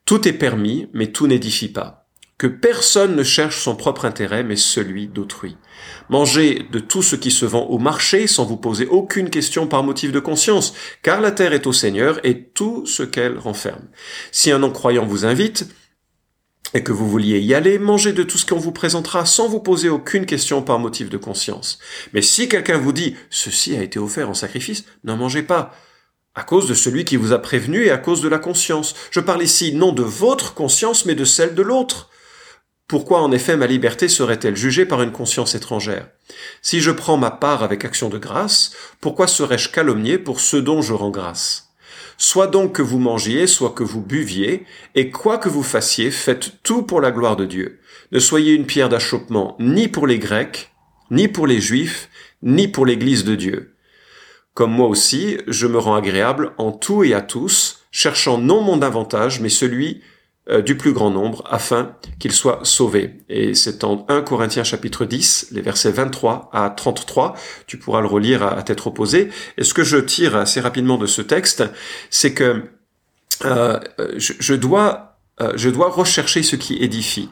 Tout 0.05 0.27
est 0.27 0.33
permis, 0.33 0.89
mais 0.93 1.09
tout 1.09 1.27
n'édifie 1.27 1.69
pas. 1.69 2.07
Que 2.39 2.47
personne 2.47 3.17
ne 3.17 3.23
cherche 3.23 3.59
son 3.59 3.77
propre 3.77 4.05
intérêt, 4.05 4.45
mais 4.45 4.57
celui 4.57 5.09
d'autrui. 5.09 5.57
Mangez 6.09 6.67
de 6.71 6.79
tout 6.79 7.03
ce 7.03 7.17
qui 7.17 7.31
se 7.31 7.45
vend 7.45 7.67
au 7.67 7.79
marché 7.79 8.27
sans 8.27 8.45
vous 8.45 8.57
poser 8.57 8.87
aucune 8.87 9.31
question 9.31 9.67
par 9.67 9.83
motif 9.83 10.13
de 10.13 10.21
conscience, 10.21 10.75
car 11.03 11.21
la 11.21 11.33
terre 11.33 11.53
est 11.53 11.67
au 11.67 11.73
Seigneur 11.73 12.19
et 12.25 12.45
tout 12.45 12.87
ce 12.87 13.03
qu'elle 13.03 13.39
renferme. 13.39 13.89
Si 14.33 14.51
un 14.51 14.59
non-croyant 14.59 15.07
vous 15.07 15.25
invite, 15.25 15.67
et 16.75 16.83
que 16.83 16.93
vous 16.93 17.09
vouliez 17.09 17.39
y 17.41 17.55
aller, 17.55 17.79
mangez 17.79 18.13
de 18.13 18.23
tout 18.23 18.39
ce 18.39 18.47
qu'on 18.47 18.59
vous 18.59 18.73
présentera 18.73 19.25
sans 19.25 19.49
vous 19.49 19.61
poser 19.61 19.89
aucune 19.89 20.27
question 20.27 20.63
par 20.63 20.79
motif 20.79 21.09
de 21.09 21.17
conscience. 21.17 21.79
Mais 22.13 22.23
si 22.23 22.49
quelqu'un 22.49 22.79
vous 22.79 22.93
dit, 22.93 23.15
ceci 23.31 23.77
a 23.77 23.83
été 23.83 23.99
offert 23.99 24.29
en 24.29 24.35
sacrifice, 24.35 24.85
n'en 25.05 25.17
mangez 25.17 25.43
pas 25.43 25.73
à 26.35 26.43
cause 26.43 26.69
de 26.69 26.75
celui 26.75 27.05
qui 27.05 27.17
vous 27.17 27.33
a 27.33 27.39
prévenu 27.39 27.85
et 27.85 27.91
à 27.91 27.99
cause 27.99 28.21
de 28.21 28.29
la 28.29 28.39
conscience. 28.39 28.95
Je 29.11 29.21
parle 29.21 29.43
ici 29.43 29.73
non 29.75 29.93
de 29.93 30.03
votre 30.03 30.55
conscience, 30.55 31.07
mais 31.07 31.15
de 31.15 31.25
celle 31.25 31.55
de 31.55 31.63
l'autre. 31.63 32.11
Pourquoi 32.89 33.21
en 33.21 33.33
effet 33.33 33.57
ma 33.57 33.67
liberté 33.67 34.07
serait-elle 34.07 34.55
jugée 34.55 34.87
par 34.87 35.03
une 35.03 35.11
conscience 35.11 35.57
étrangère? 35.57 36.09
Si 36.63 36.81
je 36.81 36.93
prends 36.93 37.17
ma 37.17 37.33
part 37.33 37.65
avec 37.65 37.85
action 37.85 38.09
de 38.09 38.19
grâce, 38.19 38.73
pourquoi 39.01 39.27
serais-je 39.27 39.71
calomnié 39.71 40.19
pour 40.19 40.39
ce 40.39 40.57
dont 40.57 40.83
je 40.83 40.93
rends 40.93 41.11
grâce? 41.11 41.71
Soit 42.17 42.47
donc 42.47 42.77
que 42.77 42.83
vous 42.83 43.01
mangiez, 43.01 43.49
soit 43.49 43.71
que 43.71 43.83
vous 43.83 44.01
buviez, 44.01 44.65
et 44.95 45.11
quoi 45.11 45.39
que 45.39 45.49
vous 45.49 45.65
fassiez, 45.65 46.13
faites 46.13 46.63
tout 46.63 46.83
pour 46.85 47.01
la 47.01 47.11
gloire 47.11 47.37
de 47.37 47.45
Dieu. 47.45 47.81
Ne 48.13 48.21
soyez 48.21 48.55
une 48.55 48.67
pierre 48.67 48.89
d'achoppement 48.89 49.57
ni 49.59 49.89
pour 49.89 50.07
les 50.07 50.21
Grecs, 50.21 50.73
ni 51.11 51.27
pour 51.27 51.49
les 51.49 51.61
Juifs, 51.61 52.09
ni 52.43 52.69
pour 52.69 52.87
l'Église 52.87 53.25
de 53.25 53.35
Dieu. 53.35 53.75
Comme 54.55 54.71
moi 54.71 54.87
aussi, 54.87 55.39
je 55.49 55.67
me 55.67 55.79
rends 55.79 55.97
agréable 55.97 56.53
en 56.57 56.71
tout 56.71 57.03
et 57.03 57.15
à 57.15 57.21
tous, 57.21 57.81
cherchant 57.91 58.39
non 58.39 58.63
mon 58.63 58.81
avantage, 58.81 59.41
mais 59.41 59.49
celui 59.49 60.03
du 60.65 60.77
plus 60.77 60.93
grand 60.93 61.11
nombre, 61.11 61.43
afin 61.51 61.97
qu'il 62.21 62.33
soit 62.33 62.61
sauvé. 62.63 63.19
Et 63.29 63.55
c'est 63.55 63.83
en 63.83 64.07
1 64.09 64.23
Corinthiens 64.23 64.63
chapitre 64.63 65.05
10, 65.05 65.49
les 65.51 65.61
versets 65.61 65.91
23 65.91 66.51
à 66.53 66.71
33, 66.71 67.35
tu 67.67 67.79
pourras 67.79 68.01
le 68.01 68.07
relire 68.07 68.45
à, 68.45 68.63
tête 68.63 68.87
opposée. 68.87 69.31
Et 69.59 69.65
ce 69.65 69.75
que 69.75 69.83
je 69.83 69.97
tire 69.97 70.37
assez 70.37 70.61
rapidement 70.61 70.99
de 70.99 71.07
ce 71.07 71.21
texte, 71.21 71.65
c'est 72.11 72.33
que 72.33 72.63
euh, 73.45 73.79
je, 74.17 74.55
dois, 74.55 75.19
euh, 75.41 75.53
je 75.57 75.69
dois 75.69 75.91
rechercher 75.91 76.43
ce 76.43 76.57
qui 76.57 76.77
édifie. 76.77 77.29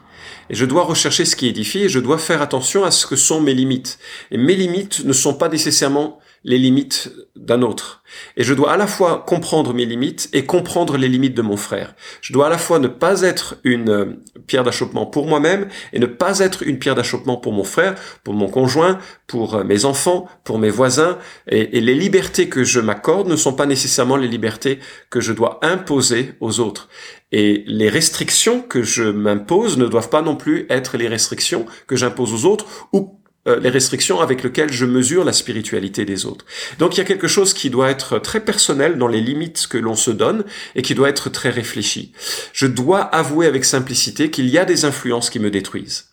Et 0.49 0.55
je 0.55 0.65
dois 0.65 0.83
rechercher 0.83 1.25
ce 1.25 1.35
qui 1.35 1.47
édifie 1.47 1.83
et 1.83 1.89
je 1.89 1.99
dois 1.99 2.17
faire 2.17 2.41
attention 2.41 2.83
à 2.83 2.91
ce 2.91 3.07
que 3.07 3.15
sont 3.15 3.41
mes 3.41 3.53
limites. 3.53 3.97
Et 4.31 4.37
mes 4.37 4.55
limites 4.55 5.03
ne 5.05 5.13
sont 5.13 5.33
pas 5.33 5.49
nécessairement 5.49 6.19
les 6.45 6.59
limites 6.59 7.11
d'un 7.35 7.63
autre. 7.63 8.03
Et 8.37 8.43
je 8.43 8.53
dois 8.53 8.71
à 8.71 8.77
la 8.77 8.85
fois 8.85 9.25
comprendre 9.27 9.73
mes 9.73 9.83
limites 9.83 10.29
et 10.31 10.45
comprendre 10.45 10.95
les 10.95 11.09
limites 11.09 11.33
de 11.33 11.41
mon 11.41 11.57
frère. 11.57 11.95
Je 12.21 12.33
dois 12.33 12.47
à 12.47 12.49
la 12.49 12.59
fois 12.59 12.77
ne 12.77 12.87
pas 12.87 13.23
être 13.23 13.55
une 13.63 13.89
euh, 13.89 14.05
pierre 14.45 14.63
d'achoppement 14.63 15.07
pour 15.07 15.25
moi-même 15.25 15.67
et 15.91 15.97
ne 15.97 16.05
pas 16.05 16.39
être 16.39 16.61
une 16.61 16.77
pierre 16.77 16.93
d'achoppement 16.93 17.37
pour 17.37 17.51
mon 17.51 17.63
frère, 17.63 17.95
pour 18.23 18.35
mon 18.35 18.47
conjoint, 18.47 18.99
pour 19.25 19.55
euh, 19.55 19.63
mes 19.63 19.85
enfants, 19.85 20.29
pour 20.43 20.59
mes 20.59 20.69
voisins. 20.69 21.17
Et, 21.49 21.77
et 21.77 21.81
les 21.81 21.95
libertés 21.95 22.47
que 22.47 22.63
je 22.63 22.79
m'accorde 22.79 23.27
ne 23.27 23.35
sont 23.35 23.53
pas 23.53 23.65
nécessairement 23.65 24.15
les 24.15 24.27
libertés 24.27 24.77
que 25.09 25.21
je 25.21 25.33
dois 25.33 25.57
imposer 25.63 26.33
aux 26.41 26.59
autres. 26.59 26.89
Et 27.31 27.63
les 27.65 27.89
restrictions 27.89 28.61
que 28.61 28.83
je 28.83 29.03
m'impose 29.03 29.79
ne 29.79 29.87
doivent 29.87 30.09
pas 30.09 30.21
non 30.21 30.35
plus 30.35 30.67
être 30.69 30.95
les 30.95 31.07
restrictions 31.07 31.65
que 31.87 31.95
j'impose 31.95 32.33
aux 32.33 32.47
autres 32.47 32.87
ou 32.93 33.19
euh, 33.47 33.59
les 33.59 33.69
restrictions 33.69 34.21
avec 34.21 34.43
lesquelles 34.43 34.71
je 34.71 34.85
mesure 34.85 35.23
la 35.23 35.33
spiritualité 35.33 36.03
des 36.03 36.25
autres. 36.25 36.45
Donc 36.79 36.95
il 36.95 36.97
y 36.97 37.01
a 37.01 37.05
quelque 37.05 37.27
chose 37.27 37.53
qui 37.53 37.69
doit 37.69 37.91
être 37.91 38.17
très 38.17 38.39
personnel 38.39 38.97
dans 38.97 39.07
les 39.07 39.21
limites 39.21 39.67
que 39.67 39.77
l'on 39.77 39.95
se 39.95 40.11
donne 40.11 40.45
et 40.75 40.81
qui 40.81 40.95
doit 40.95 41.09
être 41.09 41.29
très 41.29 41.49
réfléchi. 41.51 42.11
Je 42.53 42.65
dois 42.65 43.01
avouer 43.01 43.45
avec 43.45 43.65
simplicité 43.65 44.31
qu'il 44.31 44.49
y 44.49 44.57
a 44.57 44.65
des 44.65 44.85
influences 44.85 45.29
qui 45.29 45.39
me 45.39 45.51
détruisent. 45.51 46.05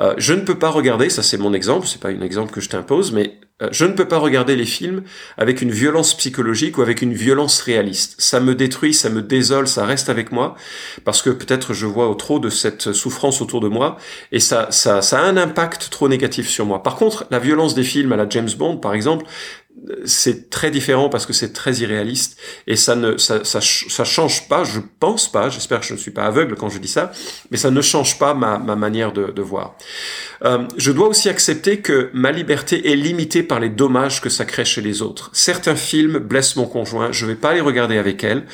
Euh, 0.00 0.14
je 0.18 0.34
ne 0.34 0.40
peux 0.40 0.58
pas 0.58 0.70
regarder, 0.70 1.08
ça 1.08 1.22
c'est 1.22 1.38
mon 1.38 1.52
exemple, 1.52 1.86
c'est 1.86 2.00
pas 2.00 2.08
un 2.08 2.20
exemple 2.20 2.52
que 2.52 2.60
je 2.60 2.68
t'impose, 2.68 3.12
mais 3.12 3.38
euh, 3.62 3.68
je 3.72 3.86
ne 3.86 3.92
peux 3.92 4.06
pas 4.06 4.18
regarder 4.18 4.54
les 4.54 4.66
films 4.66 5.02
avec 5.38 5.62
une 5.62 5.70
violence 5.70 6.14
psychologique 6.14 6.76
ou 6.76 6.82
avec 6.82 7.00
une 7.00 7.14
violence 7.14 7.62
réaliste. 7.62 8.16
Ça 8.18 8.38
me 8.38 8.54
détruit, 8.54 8.92
ça 8.92 9.08
me 9.08 9.22
désole, 9.22 9.66
ça 9.66 9.86
reste 9.86 10.10
avec 10.10 10.30
moi 10.30 10.56
parce 11.04 11.22
que 11.22 11.30
peut-être 11.30 11.72
je 11.72 11.86
vois 11.86 12.14
trop 12.18 12.38
de 12.38 12.50
cette 12.50 12.92
souffrance 12.92 13.40
autour 13.40 13.60
de 13.60 13.68
moi 13.68 13.96
et 14.30 14.40
ça, 14.40 14.68
ça, 14.70 15.00
ça 15.00 15.20
a 15.20 15.22
un 15.22 15.38
impact 15.38 15.88
trop 15.90 16.08
négatif 16.08 16.48
sur 16.48 16.66
moi. 16.66 16.82
Par 16.82 16.96
contre, 16.96 17.26
la 17.30 17.38
violence 17.38 17.74
des 17.74 17.84
films 17.84 18.12
à 18.12 18.16
la 18.16 18.28
James 18.28 18.50
Bond, 18.58 18.76
par 18.76 18.92
exemple, 18.92 19.24
c'est 20.04 20.50
très 20.50 20.70
différent 20.70 21.08
parce 21.08 21.26
que 21.26 21.32
c'est 21.32 21.52
très 21.52 21.74
irréaliste 21.74 22.38
et 22.66 22.76
ça 22.76 22.96
ne 22.96 23.16
ça, 23.18 23.44
ça, 23.44 23.60
ça, 23.60 24.04
change 24.04 24.48
pas, 24.48 24.64
je 24.64 24.80
pense 25.00 25.30
pas, 25.30 25.48
j'espère 25.48 25.80
que 25.80 25.86
je 25.86 25.92
ne 25.92 25.98
suis 25.98 26.10
pas 26.10 26.24
aveugle 26.24 26.56
quand 26.56 26.68
je 26.68 26.78
dis 26.78 26.88
ça, 26.88 27.12
mais 27.50 27.56
ça 27.56 27.70
ne 27.70 27.80
change 27.80 28.18
pas 28.18 28.34
ma, 28.34 28.58
ma 28.58 28.74
manière 28.74 29.12
de, 29.12 29.30
de 29.30 29.42
voir. 29.42 29.76
Euh, 30.44 30.66
je 30.76 30.92
dois 30.92 31.08
aussi 31.08 31.28
accepter 31.28 31.80
que 31.80 32.10
ma 32.12 32.32
liberté 32.32 32.90
est 32.90 32.96
limitée 32.96 33.42
par 33.42 33.60
les 33.60 33.68
dommages 33.68 34.20
que 34.20 34.28
ça 34.28 34.44
crée 34.44 34.64
chez 34.64 34.80
les 34.80 35.02
autres. 35.02 35.30
Certains 35.32 35.76
films 35.76 36.18
blessent 36.18 36.56
mon 36.56 36.66
conjoint, 36.66 37.12
je 37.12 37.26
vais 37.26 37.36
pas 37.36 37.54
les 37.54 37.60
regarder 37.60 37.98
avec 37.98 38.24
elle 38.24 38.44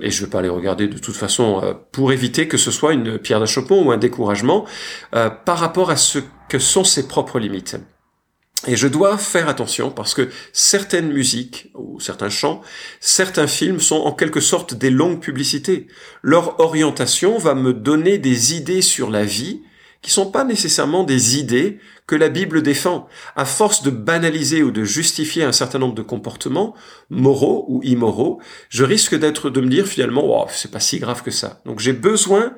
et 0.00 0.10
je 0.10 0.24
vais 0.24 0.30
pas 0.30 0.42
les 0.42 0.48
regarder 0.48 0.86
de 0.86 0.98
toute 0.98 1.16
façon 1.16 1.60
euh, 1.62 1.74
pour 1.92 2.12
éviter 2.12 2.48
que 2.48 2.56
ce 2.56 2.70
soit 2.70 2.92
une 2.92 3.18
pierre 3.18 3.40
d'achoppement 3.40 3.82
ou 3.82 3.90
un 3.90 3.98
découragement 3.98 4.66
euh, 5.14 5.30
par 5.30 5.58
rapport 5.58 5.90
à 5.90 5.96
ce 5.96 6.20
que 6.48 6.58
sont 6.58 6.84
ses 6.84 7.06
propres 7.06 7.38
limites. 7.38 7.76
Et 8.66 8.76
je 8.76 8.88
dois 8.88 9.16
faire 9.16 9.48
attention 9.48 9.90
parce 9.90 10.12
que 10.12 10.28
certaines 10.52 11.12
musiques 11.12 11.70
ou 11.74 11.98
certains 11.98 12.28
chants, 12.28 12.60
certains 13.00 13.46
films 13.46 13.80
sont 13.80 13.96
en 13.96 14.12
quelque 14.12 14.40
sorte 14.40 14.74
des 14.74 14.90
longues 14.90 15.20
publicités. 15.20 15.86
Leur 16.22 16.60
orientation 16.60 17.38
va 17.38 17.54
me 17.54 17.72
donner 17.72 18.18
des 18.18 18.54
idées 18.54 18.82
sur 18.82 19.10
la 19.10 19.24
vie 19.24 19.62
qui 20.02 20.10
sont 20.10 20.30
pas 20.30 20.44
nécessairement 20.44 21.04
des 21.04 21.38
idées 21.38 21.78
que 22.10 22.16
la 22.16 22.28
Bible 22.28 22.60
défend. 22.60 23.06
À 23.36 23.44
force 23.44 23.84
de 23.84 23.90
banaliser 23.90 24.64
ou 24.64 24.72
de 24.72 24.82
justifier 24.82 25.44
un 25.44 25.52
certain 25.52 25.78
nombre 25.78 25.94
de 25.94 26.02
comportements, 26.02 26.74
moraux 27.08 27.66
ou 27.68 27.80
immoraux, 27.84 28.40
je 28.68 28.82
risque 28.82 29.14
d'être 29.14 29.48
de 29.48 29.60
me 29.60 29.68
dire 29.68 29.86
finalement, 29.86 30.24
oh, 30.26 30.46
c'est 30.50 30.72
pas 30.72 30.80
si 30.80 30.98
grave 30.98 31.22
que 31.22 31.30
ça. 31.30 31.60
Donc 31.66 31.78
j'ai 31.78 31.92
besoin 31.92 32.54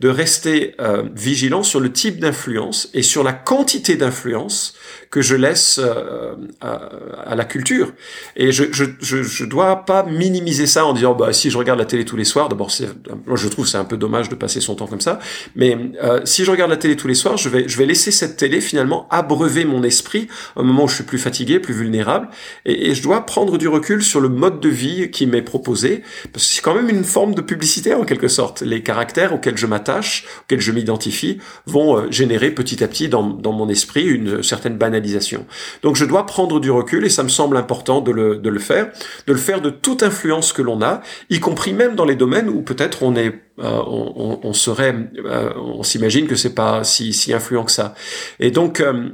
de 0.00 0.08
rester 0.08 0.74
euh, 0.80 1.04
vigilant 1.14 1.62
sur 1.62 1.78
le 1.78 1.92
type 1.92 2.18
d'influence 2.18 2.90
et 2.94 3.02
sur 3.02 3.22
la 3.22 3.32
quantité 3.32 3.94
d'influence 3.94 4.74
que 5.10 5.22
je 5.22 5.36
laisse 5.36 5.78
euh, 5.82 6.34
à, 6.60 7.34
la 7.36 7.44
culture. 7.44 7.92
Et 8.34 8.50
je, 8.50 8.64
je, 8.72 9.44
dois 9.44 9.84
pas 9.84 10.02
minimiser 10.02 10.66
ça 10.66 10.84
en 10.84 10.92
disant, 10.92 11.14
bah 11.14 11.32
si 11.32 11.50
je 11.50 11.56
regarde 11.56 11.78
la 11.78 11.84
télé 11.84 12.04
tous 12.04 12.16
les 12.16 12.24
soirs, 12.24 12.48
d'abord 12.48 12.70
je 12.70 13.48
trouve 13.48 13.66
c'est 13.66 13.78
un 13.78 13.84
peu 13.84 13.96
dommage 13.96 14.28
de 14.28 14.34
passer 14.34 14.60
son 14.60 14.74
temps 14.74 14.86
comme 14.86 15.00
ça, 15.00 15.20
mais 15.54 15.78
euh, 16.02 16.20
si 16.24 16.44
je 16.44 16.50
regarde 16.50 16.70
la 16.70 16.76
télé 16.76 16.96
tous 16.96 17.08
les 17.08 17.14
soirs, 17.14 17.36
je 17.36 17.48
vais, 17.48 17.68
je 17.68 17.78
vais 17.78 17.86
laisser 17.86 18.10
cette 18.10 18.36
télé 18.36 18.60
finalement 18.60 18.95
abreuver 19.10 19.64
mon 19.64 19.82
esprit 19.82 20.28
au 20.54 20.62
moment 20.62 20.84
où 20.84 20.88
je 20.88 20.96
suis 20.96 21.04
plus 21.04 21.18
fatigué, 21.18 21.60
plus 21.60 21.74
vulnérable, 21.74 22.28
et, 22.64 22.94
je 22.94 23.02
dois 23.02 23.26
prendre 23.26 23.58
du 23.58 23.68
recul 23.68 24.02
sur 24.02 24.20
le 24.20 24.28
mode 24.28 24.60
de 24.60 24.68
vie 24.68 25.10
qui 25.10 25.26
m'est 25.26 25.42
proposé, 25.42 26.02
parce 26.32 26.46
que 26.46 26.54
c'est 26.54 26.62
quand 26.62 26.74
même 26.74 26.88
une 26.88 27.04
forme 27.04 27.34
de 27.34 27.42
publicité 27.42 27.94
en 27.94 28.04
quelque 28.04 28.28
sorte. 28.28 28.62
Les 28.62 28.82
caractères 28.82 29.34
auxquels 29.34 29.56
je 29.56 29.66
m'attache, 29.66 30.24
auxquels 30.42 30.60
je 30.60 30.72
m'identifie, 30.72 31.38
vont 31.66 31.98
euh, 31.98 32.10
générer 32.10 32.50
petit 32.50 32.82
à 32.82 32.88
petit 32.88 33.08
dans, 33.08 33.22
mon 33.22 33.68
esprit 33.68 34.04
une 34.04 34.42
certaine 34.42 34.76
banalisation. 34.76 35.46
Donc 35.82 35.96
je 35.96 36.04
dois 36.04 36.26
prendre 36.26 36.60
du 36.60 36.70
recul, 36.70 37.04
et 37.04 37.10
ça 37.10 37.22
me 37.22 37.28
semble 37.28 37.56
important 37.56 38.00
de 38.00 38.12
le, 38.12 38.36
de 38.36 38.48
le 38.48 38.58
faire, 38.58 38.90
de 39.26 39.32
le 39.32 39.38
faire 39.38 39.60
de 39.60 39.70
toute 39.70 40.02
influence 40.02 40.52
que 40.52 40.62
l'on 40.62 40.82
a, 40.82 41.02
y 41.30 41.40
compris 41.40 41.72
même 41.72 41.94
dans 41.94 42.04
les 42.04 42.16
domaines 42.16 42.48
où 42.48 42.62
peut-être 42.62 43.02
on 43.02 43.16
est 43.16 43.45
euh, 43.58 43.82
on, 43.86 44.40
on, 44.42 44.52
serait, 44.52 44.94
euh, 45.24 45.52
on 45.56 45.82
s'imagine 45.82 46.26
que 46.26 46.36
c'est 46.36 46.54
pas 46.54 46.84
si, 46.84 47.12
si 47.12 47.32
influent 47.32 47.64
que 47.64 47.72
ça. 47.72 47.94
Et 48.38 48.50
donc 48.50 48.80
euh, 48.80 49.10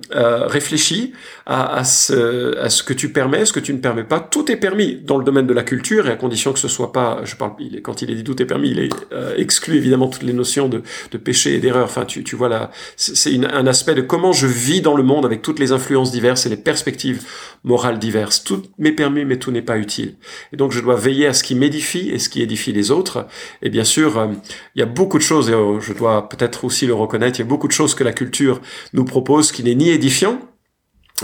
réfléchis 0.46 1.12
à, 1.46 1.76
à, 1.76 1.84
ce, 1.84 2.58
à 2.58 2.68
ce 2.68 2.82
que 2.82 2.92
tu 2.92 3.10
permets, 3.10 3.44
ce 3.44 3.52
que 3.52 3.60
tu 3.60 3.72
ne 3.72 3.78
permets 3.78 4.04
pas. 4.04 4.18
Tout 4.20 4.50
est 4.50 4.56
permis 4.56 4.96
dans 4.96 5.16
le 5.16 5.24
domaine 5.24 5.46
de 5.46 5.54
la 5.54 5.62
culture 5.62 6.08
et 6.08 6.10
à 6.10 6.16
condition 6.16 6.52
que 6.52 6.58
ce 6.58 6.68
soit 6.68 6.92
pas, 6.92 7.20
je 7.24 7.36
parle, 7.36 7.52
il 7.60 7.76
est, 7.76 7.82
quand 7.82 8.02
il 8.02 8.10
est 8.10 8.14
dit 8.14 8.24
tout 8.24 8.40
est 8.42 8.46
permis, 8.46 8.70
il 8.70 8.78
est 8.80 8.90
exclu 9.36 9.76
évidemment 9.76 10.08
toutes 10.08 10.22
les 10.24 10.32
notions 10.32 10.68
de, 10.68 10.82
de 11.10 11.18
péché 11.18 11.54
et 11.54 11.58
d'erreur. 11.60 11.84
Enfin, 11.84 12.04
tu, 12.04 12.24
tu 12.24 12.36
vois 12.36 12.48
là, 12.48 12.70
c'est 12.96 13.34
un 13.44 13.66
aspect 13.66 13.94
de 13.94 14.02
comment 14.02 14.32
je 14.32 14.46
vis 14.46 14.80
dans 14.80 14.96
le 14.96 15.02
monde 15.02 15.24
avec 15.24 15.42
toutes 15.42 15.58
les 15.58 15.72
influences 15.72 16.10
diverses 16.10 16.46
et 16.46 16.48
les 16.48 16.56
perspectives 16.56 17.22
morales 17.64 17.98
diverses. 17.98 18.42
Tout 18.42 18.62
m'est 18.78 18.92
permis, 18.92 19.24
mais 19.24 19.38
tout 19.38 19.50
n'est 19.50 19.62
pas 19.62 19.78
utile. 19.78 20.14
Et 20.52 20.56
donc 20.56 20.72
je 20.72 20.80
dois 20.80 20.96
veiller 20.96 21.26
à 21.26 21.32
ce 21.32 21.44
qui 21.44 21.54
m'édifie 21.54 22.10
et 22.10 22.18
ce 22.18 22.28
qui 22.28 22.42
édifie 22.42 22.72
les 22.72 22.90
autres. 22.90 23.26
Et 23.62 23.70
bien 23.70 23.84
sûr 23.84 24.31
il 24.74 24.80
y 24.80 24.82
a 24.82 24.86
beaucoup 24.86 25.18
de 25.18 25.22
choses, 25.22 25.50
et 25.50 25.54
euh, 25.54 25.80
je 25.80 25.92
dois 25.92 26.28
peut-être 26.28 26.64
aussi 26.64 26.86
le 26.86 26.94
reconnaître, 26.94 27.38
il 27.38 27.42
y 27.42 27.46
a 27.46 27.48
beaucoup 27.48 27.68
de 27.68 27.72
choses 27.72 27.94
que 27.94 28.04
la 28.04 28.12
culture 28.12 28.60
nous 28.92 29.04
propose 29.04 29.52
qui 29.52 29.62
n'est 29.62 29.74
ni 29.74 29.90
édifiant, 29.90 30.38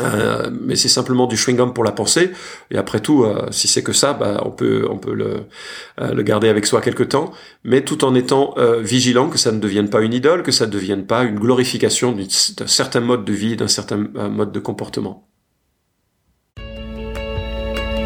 euh, 0.00 0.50
mais 0.52 0.76
c'est 0.76 0.88
simplement 0.88 1.26
du 1.26 1.36
chewing-gum 1.36 1.72
pour 1.72 1.82
la 1.82 1.90
pensée. 1.92 2.30
Et 2.70 2.78
après 2.78 3.00
tout, 3.00 3.24
euh, 3.24 3.48
si 3.50 3.66
c'est 3.66 3.82
que 3.82 3.92
ça, 3.92 4.12
bah, 4.12 4.42
on 4.44 4.50
peut, 4.50 4.86
on 4.88 4.98
peut 4.98 5.14
le, 5.14 5.46
le 5.98 6.22
garder 6.22 6.48
avec 6.48 6.66
soi 6.66 6.80
quelque 6.80 7.02
temps, 7.02 7.32
mais 7.64 7.82
tout 7.82 8.04
en 8.04 8.14
étant 8.14 8.54
vigilant 8.80 9.28
que 9.28 9.38
ça 9.38 9.50
ne 9.52 9.58
devienne 9.58 9.90
pas 9.90 10.00
une 10.00 10.14
idole, 10.14 10.42
que 10.42 10.52
ça 10.52 10.66
ne 10.66 10.70
devienne 10.70 11.06
pas 11.06 11.24
une 11.24 11.38
glorification 11.38 12.12
d'un 12.12 12.66
certain 12.66 13.00
mode 13.00 13.24
de 13.24 13.32
vie, 13.32 13.56
d'un 13.56 13.68
certain 13.68 13.96
mode 13.96 14.52
de 14.52 14.60
comportement. 14.60 15.28